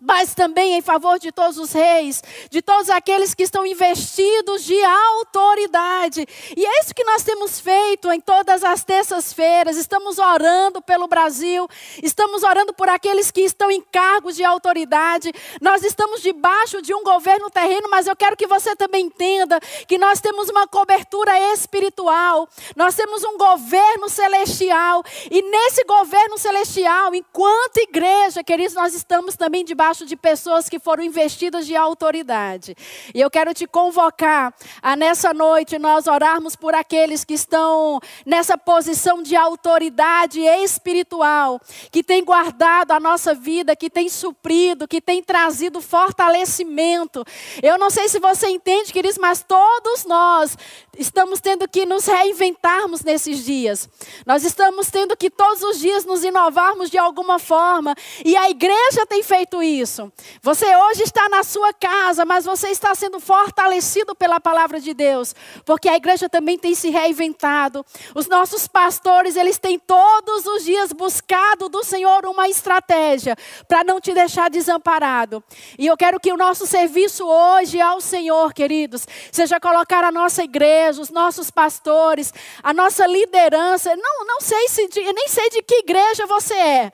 mas 0.00 0.34
também 0.34 0.74
em 0.74 0.80
favor 0.80 1.18
de 1.18 1.30
todos 1.30 1.58
os 1.58 1.72
reis, 1.72 2.22
de 2.50 2.62
todos 2.62 2.88
aqueles 2.88 3.34
que 3.34 3.42
estão 3.42 3.66
investidos 3.66 4.64
de 4.64 4.82
autoridade. 4.82 6.26
E 6.56 6.64
é 6.64 6.80
isso 6.80 6.94
que 6.94 7.04
nós 7.04 7.22
temos 7.22 7.60
feito 7.60 8.10
em 8.10 8.20
todas 8.20 8.64
as 8.64 8.82
terças-feiras. 8.82 9.76
Estamos 9.76 10.18
orando 10.18 10.80
pelo 10.80 11.06
Brasil, 11.06 11.68
estamos 12.02 12.42
orando 12.42 12.72
por 12.72 12.88
aqueles 12.88 13.30
que 13.30 13.42
estão 13.42 13.70
em 13.70 13.82
cargos 13.82 14.36
de 14.36 14.44
autoridade. 14.44 15.32
Nós 15.60 15.84
estamos 15.84 16.22
debaixo 16.22 16.80
de 16.80 16.94
um 16.94 17.02
governo 17.02 17.50
terreno, 17.50 17.88
mas 17.90 18.06
eu 18.06 18.16
quero 18.16 18.36
que 18.36 18.46
você 18.46 18.74
também 18.74 19.06
entenda 19.06 19.60
que 19.86 19.98
nós 19.98 20.20
temos 20.20 20.48
uma 20.48 20.66
cobertura 20.66 21.38
espiritual, 21.52 22.48
nós 22.74 22.94
temos 22.94 23.22
um 23.24 23.36
governo 23.36 24.08
celestial, 24.08 25.02
e 25.30 25.42
nesse 25.42 25.84
governo 25.84 26.38
celestial, 26.38 27.14
enquanto 27.14 27.78
igreja, 27.78 28.42
queridos, 28.42 28.74
nós 28.74 28.94
estamos 28.94 29.36
também 29.36 29.64
debaixo 29.64 29.89
debaixo 29.90 30.06
de 30.06 30.16
pessoas 30.16 30.68
que 30.68 30.78
foram 30.78 31.02
investidas 31.02 31.66
de 31.66 31.74
autoridade. 31.74 32.76
E 33.12 33.20
eu 33.20 33.28
quero 33.28 33.52
te 33.52 33.66
convocar 33.66 34.54
a 34.80 34.94
nessa 34.94 35.34
noite 35.34 35.78
nós 35.78 36.06
orarmos 36.06 36.54
por 36.54 36.74
aqueles 36.74 37.24
que 37.24 37.34
estão 37.34 37.98
nessa 38.24 38.56
posição 38.56 39.20
de 39.20 39.34
autoridade 39.34 40.40
espiritual, 40.40 41.60
que 41.90 42.04
tem 42.04 42.24
guardado 42.24 42.92
a 42.92 43.00
nossa 43.00 43.34
vida, 43.34 43.74
que 43.74 43.90
tem 43.90 44.08
suprido, 44.08 44.86
que 44.86 45.00
tem 45.00 45.22
trazido 45.22 45.80
fortalecimento. 45.80 47.24
Eu 47.60 47.76
não 47.76 47.90
sei 47.90 48.08
se 48.08 48.20
você 48.20 48.48
entende, 48.48 48.92
queridos, 48.92 49.18
mas 49.18 49.42
todos 49.42 50.04
nós 50.04 50.56
estamos 50.96 51.40
tendo 51.40 51.66
que 51.66 51.84
nos 51.84 52.06
reinventarmos 52.06 53.02
nesses 53.02 53.44
dias. 53.44 53.88
Nós 54.24 54.44
estamos 54.44 54.88
tendo 54.88 55.16
que 55.16 55.30
todos 55.30 55.62
os 55.62 55.80
dias 55.80 56.04
nos 56.04 56.22
inovarmos 56.22 56.90
de 56.90 56.98
alguma 56.98 57.38
forma. 57.40 57.94
E 58.24 58.36
a 58.36 58.48
igreja 58.50 59.04
tem 59.06 59.22
feito 59.22 59.60
isso 59.60 59.79
isso. 59.80 60.12
Você 60.42 60.66
hoje 60.76 61.02
está 61.02 61.28
na 61.28 61.42
sua 61.42 61.72
casa, 61.72 62.24
mas 62.24 62.44
você 62.44 62.68
está 62.68 62.94
sendo 62.94 63.18
fortalecido 63.20 64.14
pela 64.14 64.40
palavra 64.40 64.80
de 64.80 64.94
Deus, 64.94 65.34
porque 65.64 65.88
a 65.88 65.96
igreja 65.96 66.28
também 66.28 66.58
tem 66.58 66.74
se 66.74 66.90
reinventado. 66.90 67.84
Os 68.14 68.26
nossos 68.26 68.68
pastores, 68.68 69.36
eles 69.36 69.58
têm 69.58 69.78
todos 69.78 70.46
os 70.46 70.64
dias 70.64 70.92
buscado 70.92 71.68
do 71.68 71.82
Senhor 71.82 72.26
uma 72.26 72.48
estratégia 72.48 73.36
para 73.66 73.84
não 73.84 74.00
te 74.00 74.12
deixar 74.12 74.50
desamparado. 74.50 75.42
E 75.78 75.86
eu 75.86 75.96
quero 75.96 76.20
que 76.20 76.32
o 76.32 76.36
nosso 76.36 76.66
serviço 76.66 77.26
hoje 77.26 77.80
ao 77.80 78.00
Senhor, 78.00 78.52
queridos, 78.52 79.06
seja 79.32 79.60
colocar 79.60 80.04
a 80.04 80.12
nossa 80.12 80.42
igreja, 80.42 81.00
os 81.00 81.10
nossos 81.10 81.50
pastores, 81.50 82.32
a 82.62 82.72
nossa 82.72 83.06
liderança. 83.06 83.94
Não, 83.96 84.26
não 84.26 84.40
sei 84.40 84.68
se 84.68 84.88
de, 84.88 85.12
nem 85.12 85.28
sei 85.28 85.48
de 85.50 85.62
que 85.62 85.80
igreja 85.80 86.26
você 86.26 86.54
é. 86.54 86.92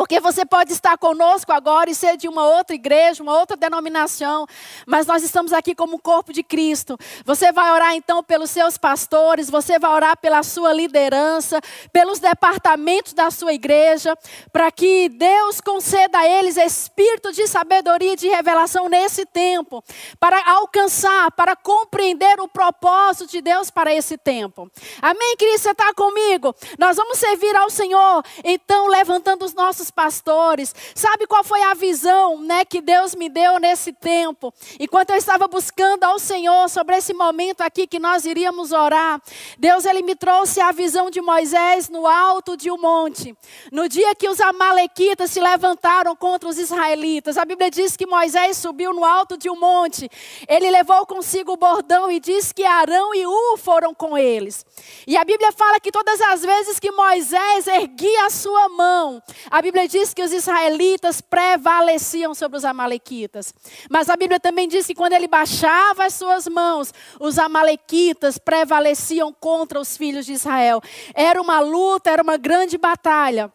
Porque 0.00 0.18
você 0.18 0.46
pode 0.46 0.72
estar 0.72 0.96
conosco 0.96 1.52
agora 1.52 1.90
e 1.90 1.94
ser 1.94 2.16
de 2.16 2.26
uma 2.26 2.42
outra 2.42 2.74
igreja, 2.74 3.22
uma 3.22 3.38
outra 3.38 3.54
denominação, 3.54 4.46
mas 4.86 5.06
nós 5.06 5.22
estamos 5.22 5.52
aqui 5.52 5.74
como 5.74 5.98
corpo 5.98 6.32
de 6.32 6.42
Cristo. 6.42 6.96
Você 7.22 7.52
vai 7.52 7.70
orar 7.70 7.94
então 7.94 8.24
pelos 8.24 8.50
seus 8.50 8.78
pastores, 8.78 9.50
você 9.50 9.78
vai 9.78 9.90
orar 9.92 10.16
pela 10.16 10.42
sua 10.42 10.72
liderança, 10.72 11.60
pelos 11.92 12.18
departamentos 12.18 13.12
da 13.12 13.30
sua 13.30 13.52
igreja, 13.52 14.16
para 14.50 14.72
que 14.72 15.10
Deus 15.10 15.60
conceda 15.60 16.20
a 16.20 16.26
eles 16.26 16.56
espírito 16.56 17.30
de 17.30 17.46
sabedoria 17.46 18.14
e 18.14 18.16
de 18.16 18.28
revelação 18.28 18.88
nesse 18.88 19.26
tempo, 19.26 19.84
para 20.18 20.50
alcançar, 20.50 21.30
para 21.32 21.54
compreender 21.54 22.40
o 22.40 22.48
propósito 22.48 23.30
de 23.30 23.42
Deus 23.42 23.70
para 23.70 23.92
esse 23.92 24.16
tempo. 24.16 24.70
Amém, 25.02 25.36
Cristo? 25.36 25.64
Você 25.64 25.72
está 25.72 25.92
comigo? 25.92 26.54
Nós 26.78 26.96
vamos 26.96 27.18
servir 27.18 27.54
ao 27.54 27.68
Senhor, 27.68 28.24
então, 28.42 28.86
levantando 28.86 29.44
os 29.44 29.52
nossos 29.52 29.89
pastores. 29.90 30.74
Sabe 30.94 31.26
qual 31.26 31.42
foi 31.44 31.62
a 31.62 31.74
visão, 31.74 32.40
né, 32.40 32.64
que 32.64 32.80
Deus 32.80 33.14
me 33.14 33.28
deu 33.28 33.58
nesse 33.58 33.92
tempo? 33.92 34.52
Enquanto 34.78 35.10
eu 35.10 35.16
estava 35.16 35.48
buscando 35.48 36.04
ao 36.04 36.18
Senhor 36.18 36.68
sobre 36.68 36.96
esse 36.96 37.12
momento 37.12 37.60
aqui 37.60 37.86
que 37.86 37.98
nós 37.98 38.24
iríamos 38.24 38.72
orar, 38.72 39.20
Deus 39.58 39.84
ele 39.84 40.02
me 40.02 40.14
trouxe 40.14 40.60
a 40.60 40.72
visão 40.72 41.10
de 41.10 41.20
Moisés 41.20 41.88
no 41.88 42.06
alto 42.06 42.56
de 42.56 42.70
um 42.70 42.78
monte. 42.78 43.36
No 43.72 43.88
dia 43.88 44.14
que 44.14 44.28
os 44.28 44.40
amalequitas 44.40 45.30
se 45.30 45.40
levantaram 45.40 46.14
contra 46.14 46.48
os 46.48 46.58
israelitas, 46.58 47.36
a 47.36 47.44
Bíblia 47.44 47.70
diz 47.70 47.96
que 47.96 48.06
Moisés 48.06 48.56
subiu 48.56 48.92
no 48.92 49.04
alto 49.04 49.36
de 49.36 49.50
um 49.50 49.58
monte. 49.58 50.10
Ele 50.48 50.70
levou 50.70 51.06
consigo 51.06 51.52
o 51.52 51.56
bordão 51.56 52.10
e 52.10 52.20
diz 52.20 52.52
que 52.52 52.64
Arão 52.64 53.14
e 53.14 53.26
U 53.26 53.56
foram 53.56 53.94
com 53.94 54.16
eles. 54.16 54.64
E 55.06 55.16
a 55.16 55.24
Bíblia 55.24 55.52
fala 55.52 55.80
que 55.80 55.90
todas 55.90 56.20
as 56.20 56.42
vezes 56.42 56.78
que 56.78 56.90
Moisés 56.90 57.66
erguia 57.66 58.26
a 58.26 58.30
sua 58.30 58.68
mão, 58.68 59.22
a 59.50 59.60
Bíblia 59.60 59.79
Bíblia 59.80 59.88
diz 59.88 60.12
que 60.12 60.22
os 60.22 60.32
israelitas 60.32 61.20
prevaleciam 61.20 62.34
sobre 62.34 62.58
os 62.58 62.64
amalequitas. 62.64 63.54
Mas 63.88 64.10
a 64.10 64.16
Bíblia 64.16 64.38
também 64.38 64.68
diz 64.68 64.86
que 64.86 64.94
quando 64.94 65.14
ele 65.14 65.26
baixava 65.26 66.04
as 66.04 66.14
suas 66.14 66.46
mãos, 66.46 66.92
os 67.18 67.38
amalequitas 67.38 68.36
prevaleciam 68.36 69.32
contra 69.32 69.80
os 69.80 69.96
filhos 69.96 70.26
de 70.26 70.32
Israel. 70.32 70.82
Era 71.14 71.40
uma 71.40 71.60
luta, 71.60 72.10
era 72.10 72.22
uma 72.22 72.36
grande 72.36 72.76
batalha. 72.76 73.50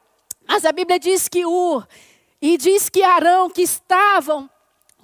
Mas 0.48 0.66
a 0.66 0.72
Bíblia 0.72 1.00
diz 1.00 1.28
que 1.28 1.46
Ur 1.46 1.88
e 2.42 2.58
diz 2.58 2.90
que 2.90 3.04
Arão, 3.04 3.50
que 3.50 3.62
estavam 3.62 4.50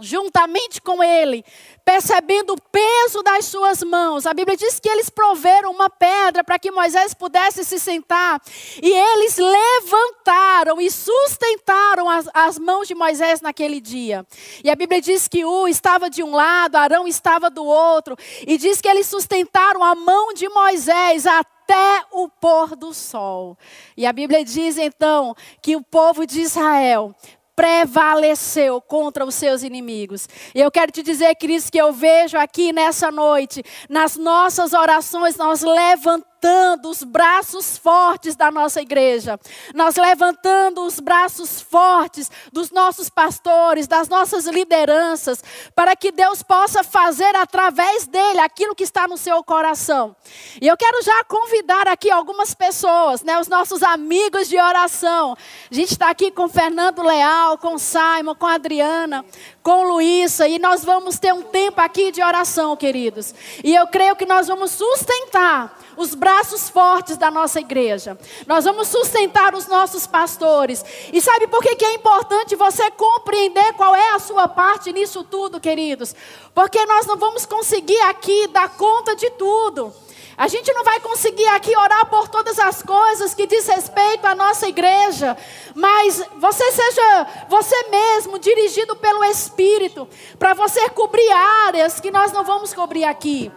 juntamente 0.02 0.82
com 0.82 1.04
ele, 1.04 1.44
percebendo 1.86 2.54
o 2.54 2.62
peso 2.62 3.22
das 3.24 3.46
suas 3.46 3.84
mãos. 3.84 4.26
A 4.26 4.34
Bíblia 4.34 4.58
diz 4.58 4.80
que 4.80 4.90
eles 4.90 5.10
proveram 5.10 5.72
uma 5.72 5.90
pedra 5.90 6.44
para 6.44 6.60
que 6.60 6.72
Moisés 6.72 7.14
pudesse 7.14 7.64
se 7.64 7.80
sentar. 7.80 8.42
E 8.82 8.92
eles 8.92 9.38
levantaram 9.38 10.80
e 10.82 10.90
sustentaram 10.90 12.10
as, 12.10 12.30
as 12.34 12.60
mãos 12.60 12.88
de 12.88 12.96
Moisés 12.96 13.42
naquele 13.42 13.80
dia. 13.80 14.26
E 14.64 14.70
a 14.70 14.76
Bíblia 14.76 15.02
diz 15.02 15.28
que 15.28 15.46
U 15.46 15.68
estava 15.68 16.10
de 16.10 16.24
um 16.24 16.32
lado, 16.32 16.76
Arão 16.76 17.08
estava 17.08 17.50
do 17.50 17.66
outro. 17.66 18.16
E 18.46 18.58
diz 18.58 18.82
que 18.82 18.88
eles 18.88 19.08
sustentaram 19.08 19.84
a 19.84 19.96
mão 19.96 20.34
de 20.34 20.48
Moisés 20.50 21.26
até 21.26 22.04
o 22.12 22.28
pôr 22.28 22.76
do 22.76 22.94
sol. 22.94 23.58
E 23.96 24.06
a 24.06 24.14
Bíblia 24.14 24.44
diz 24.44 24.78
então 24.78 25.36
que 25.62 25.76
o 25.76 25.82
povo 25.82 26.26
de 26.26 26.42
Israel 26.42 27.16
prevaleceu 27.56 28.82
contra 28.82 29.26
os 29.26 29.36
seus 29.36 29.64
inimigos. 29.64 30.28
E 30.56 30.60
eu 30.60 30.72
quero 30.72 30.92
te 30.92 31.04
dizer, 31.04 31.36
Cristo, 31.36 31.72
que 31.72 31.82
eu 31.82 31.92
vejo 31.94 32.38
aqui 32.38 32.72
nessa 32.72 33.12
noite, 33.12 33.64
nas 33.90 34.16
nossas 34.16 34.74
orações, 34.74 35.36
nós 35.36 35.62
levantamos 35.62 36.31
levantando 36.42 36.90
os 36.90 37.04
braços 37.04 37.78
fortes 37.78 38.36
da 38.36 38.50
nossa 38.50 38.82
igreja, 38.82 39.40
nós 39.76 39.96
levantando 39.96 40.82
os 40.82 41.00
braços 41.00 41.62
fortes 41.62 42.32
dos 42.52 42.72
nossos 42.72 43.10
pastores, 43.10 43.88
das 43.88 44.10
nossas 44.10 44.48
lideranças, 44.48 45.44
para 45.76 45.96
que 45.96 46.12
Deus 46.12 46.42
possa 46.42 46.84
fazer 46.84 47.36
através 47.36 48.08
dele 48.08 48.40
aquilo 48.40 48.74
que 48.74 48.84
está 48.84 49.08
no 49.08 49.18
seu 49.18 49.44
coração. 49.44 50.16
E 50.60 50.68
eu 50.68 50.76
quero 50.76 51.04
já 51.04 51.24
convidar 51.26 51.88
aqui 51.88 52.10
algumas 52.10 52.56
pessoas, 52.56 53.22
né, 53.22 53.40
os 53.40 53.48
nossos 53.48 53.84
amigos 53.84 54.50
de 54.50 54.60
oração. 54.60 55.38
A 55.70 55.74
gente 55.74 55.92
está 55.92 56.10
aqui 56.10 56.32
com 56.32 56.50
Fernando 56.50 57.04
Leal, 57.04 57.58
com 57.60 57.78
Simon, 57.78 58.34
com 58.34 58.48
Adriana, 58.48 59.24
com 59.64 59.84
Luísa, 59.84 60.48
e 60.48 60.58
nós 60.58 60.84
vamos 60.84 61.20
ter 61.20 61.34
um 61.34 61.44
tempo 61.44 61.80
aqui 61.80 62.12
de 62.12 62.22
oração, 62.22 62.76
queridos. 62.76 63.34
E 63.64 63.76
eu 63.76 63.86
creio 63.88 64.16
que 64.16 64.26
nós 64.26 64.48
vamos 64.48 64.72
sustentar 64.72 65.78
os 65.96 66.16
braços 66.16 66.70
fortes 66.70 67.16
da 67.16 67.30
nossa 67.30 67.60
igreja. 67.60 68.18
Nós 68.48 68.66
vamos 68.66 68.88
sustentar 68.88 69.54
os 69.54 69.68
nossos 69.68 70.08
pastores. 70.08 70.84
E 71.14 71.22
sabe 71.22 71.48
por 71.48 71.62
que, 71.62 71.76
que 71.76 71.86
é 71.86 71.94
importante 71.94 72.56
você 72.56 72.90
compreender 72.92 73.74
qual 73.74 73.96
é 73.96 74.16
a 74.16 74.20
sua 74.20 74.48
parte 74.48 74.92
nisso 74.92 75.24
tudo, 75.24 75.60
queridos? 75.60 76.16
Porque 76.56 76.84
nós 76.86 77.06
não 77.06 77.18
vamos 77.18 77.46
conseguir 77.46 78.02
aqui 78.02 78.48
dar 78.48 78.70
conta 78.76 79.16
de 79.16 79.30
tudo. 79.32 79.94
A 80.38 80.48
gente 80.48 80.72
não 80.74 80.84
vai 80.84 81.00
conseguir 81.00 81.48
aqui 81.48 81.76
orar 81.76 82.06
por 82.08 82.28
todas 82.28 82.58
as 82.60 82.82
coisas 82.82 83.34
que 83.34 83.46
diz 83.46 83.68
respeito 83.68 84.26
à 84.26 84.34
nossa 84.34 84.68
igreja, 84.68 85.38
mas 85.76 86.24
você 86.38 86.72
seja 86.72 87.28
você 87.50 87.90
mesmo 87.90 88.40
dirigido 88.40 88.96
pelo 88.96 89.24
Espírito, 89.26 90.08
para 90.40 90.54
você 90.54 90.90
cobrir 90.90 91.32
áreas 91.68 92.00
que 92.00 92.12
nós 92.12 92.32
não 92.32 92.44
vamos 92.44 92.74
cobrir 92.74 93.04
aqui. 93.04 93.52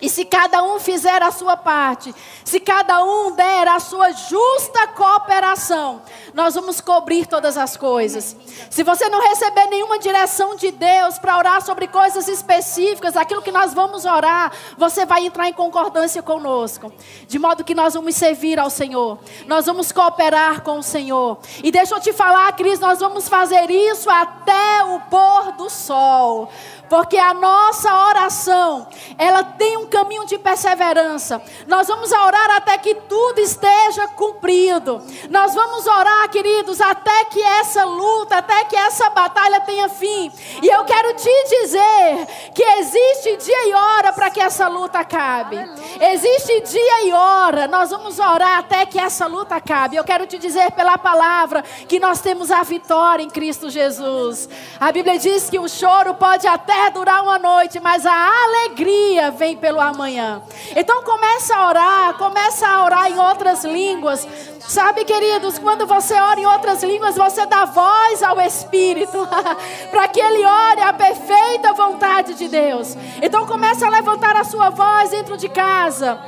E 0.00 0.08
se 0.08 0.24
cada 0.24 0.62
um 0.62 0.78
fizer 0.80 1.22
a 1.22 1.30
sua 1.30 1.56
parte, 1.56 2.14
se 2.44 2.58
cada 2.58 3.02
um 3.04 3.30
der 3.32 3.68
a 3.68 3.78
sua 3.78 4.10
justa 4.12 4.88
cooperação, 4.88 6.02
nós 6.34 6.54
vamos 6.54 6.80
cobrir 6.80 7.26
todas 7.26 7.56
as 7.56 7.76
coisas. 7.76 8.36
Se 8.70 8.82
você 8.82 9.08
não 9.08 9.20
receber 9.20 9.66
nenhuma 9.66 9.98
direção 9.98 10.56
de 10.56 10.72
Deus 10.72 11.16
para 11.18 11.38
orar 11.38 11.64
sobre 11.64 11.86
coisas 11.86 12.28
específicas, 12.28 13.16
aquilo 13.16 13.40
que 13.40 13.52
nós 13.52 13.72
vamos 13.72 14.04
orar, 14.04 14.52
você 14.76 15.06
vai 15.06 15.24
entrar 15.24 15.48
em 15.48 15.52
concordância 15.52 16.22
conosco. 16.22 16.92
De 17.28 17.38
modo 17.38 17.64
que 17.64 17.74
nós 17.74 17.94
vamos 17.94 18.16
servir 18.16 18.58
ao 18.58 18.68
Senhor. 18.68 19.18
Nós 19.46 19.66
vamos 19.66 19.92
cooperar 19.92 20.62
com 20.62 20.78
o 20.78 20.82
Senhor. 20.82 21.38
E 21.62 21.70
deixa 21.70 21.94
eu 21.94 22.00
te 22.00 22.12
falar, 22.12 22.52
Cris, 22.56 22.80
nós 22.80 22.98
vamos 22.98 23.28
fazer 23.28 23.70
isso 23.70 24.10
até 24.10 24.84
o 24.84 25.00
pôr 25.08 25.52
do 25.52 25.70
sol. 25.70 26.50
Porque 26.88 27.16
a 27.16 27.32
nossa 27.32 27.92
oração, 28.08 28.86
ela 29.16 29.42
tem 29.42 29.76
um 29.78 29.83
caminho 29.86 30.26
de 30.26 30.38
perseverança. 30.38 31.42
Nós 31.66 31.86
vamos 31.86 32.10
orar 32.12 32.50
até 32.56 32.78
que 32.78 32.94
tudo 32.94 33.38
esteja 33.38 34.08
cumprido. 34.08 35.02
Nós 35.30 35.54
vamos 35.54 35.86
orar, 35.86 36.28
queridos, 36.30 36.80
até 36.80 37.24
que 37.26 37.42
essa 37.42 37.84
luta, 37.84 38.38
até 38.38 38.64
que 38.64 38.76
essa 38.76 39.10
batalha 39.10 39.60
tenha 39.60 39.88
fim. 39.88 40.30
E 40.62 40.66
eu 40.66 40.84
quero 40.84 41.14
te 41.14 41.44
dizer 41.60 42.26
que 42.54 42.62
existe 42.62 43.36
dia 43.44 43.68
e 43.68 43.74
hora 43.74 44.12
para 44.12 44.30
que 44.30 44.40
essa 44.40 44.68
luta 44.68 45.00
acabe. 45.00 45.56
Existe 46.00 46.60
dia 46.62 47.06
e 47.06 47.12
hora. 47.12 47.66
Nós 47.66 47.90
vamos 47.90 48.18
orar 48.18 48.58
até 48.58 48.86
que 48.86 48.98
essa 48.98 49.26
luta 49.26 49.56
acabe. 49.56 49.96
Eu 49.96 50.04
quero 50.04 50.26
te 50.26 50.38
dizer 50.38 50.72
pela 50.72 50.98
palavra 50.98 51.62
que 51.88 51.98
nós 51.98 52.20
temos 52.20 52.50
a 52.50 52.62
vitória 52.62 53.22
em 53.22 53.30
Cristo 53.30 53.70
Jesus. 53.70 54.48
A 54.78 54.92
Bíblia 54.92 55.18
diz 55.18 55.48
que 55.48 55.58
o 55.58 55.68
choro 55.68 56.14
pode 56.14 56.46
até 56.46 56.90
durar 56.90 57.22
uma 57.22 57.38
noite, 57.38 57.80
mas 57.80 58.04
a 58.06 58.44
alegria 58.44 59.30
vem 59.30 59.56
pelo 59.74 59.80
amanhã. 59.80 60.40
Então 60.76 61.02
começa 61.02 61.56
a 61.56 61.68
orar, 61.68 62.14
começa 62.14 62.66
a 62.66 62.84
orar 62.84 63.10
em 63.10 63.18
outras 63.18 63.64
línguas. 63.64 64.26
Sabe, 64.60 65.04
queridos, 65.04 65.58
quando 65.58 65.86
você 65.86 66.14
ora 66.14 66.40
em 66.40 66.46
outras 66.46 66.82
línguas, 66.82 67.16
você 67.16 67.44
dá 67.44 67.64
voz 67.64 68.22
ao 68.22 68.40
Espírito 68.40 69.28
para 69.90 70.08
que 70.08 70.20
ele 70.20 70.44
ore 70.44 70.80
a 70.80 70.92
perfeita 70.92 71.72
vontade 71.72 72.34
de 72.34 72.48
Deus. 72.48 72.96
Então 73.20 73.46
começa 73.46 73.86
a 73.86 73.90
levantar 73.90 74.36
a 74.36 74.44
sua 74.44 74.70
voz 74.70 75.10
dentro 75.10 75.36
de 75.36 75.48
casa. 75.48 76.18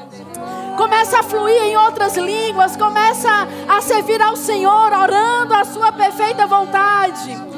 Começa 0.76 1.20
a 1.20 1.22
fluir 1.22 1.62
em 1.62 1.76
outras 1.76 2.16
línguas, 2.16 2.76
começa 2.76 3.30
a 3.68 3.80
servir 3.80 4.20
ao 4.20 4.36
Senhor 4.36 4.92
orando 4.92 5.54
a 5.54 5.64
sua 5.64 5.92
perfeita 5.92 6.46
vontade. 6.46 7.55